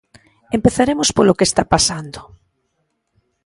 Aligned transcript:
Empezaremos 0.57 1.09
polo 1.17 1.37
que 1.37 1.47
está 1.49 1.63
pasando. 1.73 2.19